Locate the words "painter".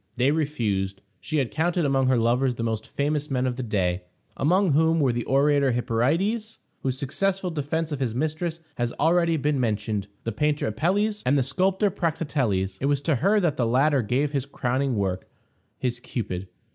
10.31-10.65